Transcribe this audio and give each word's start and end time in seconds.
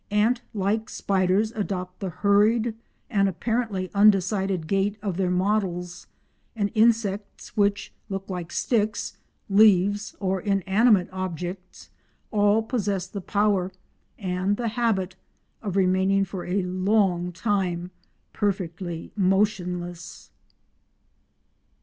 Ant 0.09 0.41
like 0.55 0.89
spiders 0.89 1.51
adopt 1.51 1.99
the 1.99 2.09
hurried 2.09 2.73
and 3.07 3.29
apparently 3.29 3.91
undecided 3.93 4.65
gait 4.65 4.97
of 5.03 5.15
their 5.15 5.29
models, 5.29 6.07
and 6.55 6.71
insects 6.73 7.55
which 7.55 7.93
look 8.09 8.27
like 8.27 8.51
sticks, 8.51 9.17
leaves, 9.47 10.15
or 10.19 10.41
inanimate 10.41 11.07
objects 11.11 11.91
all 12.31 12.63
possess 12.63 13.05
the 13.05 13.21
power—and 13.21 14.57
the 14.57 14.69
habit—of 14.69 15.75
remaining 15.75 16.25
for 16.25 16.45
a 16.45 16.63
long 16.63 17.31
time 17.31 17.91
perfectly 18.33 19.11
motionless. 19.15 20.31